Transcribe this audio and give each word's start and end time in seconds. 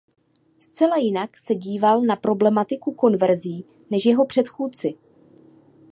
Zcela 0.59 0.97
jinak 0.97 1.37
se 1.37 1.55
díval 1.55 2.01
na 2.01 2.15
problematiku 2.15 2.91
konverzí 2.93 3.65
než 3.91 4.05
jeho 4.05 4.25
předchůdci. 4.25 4.93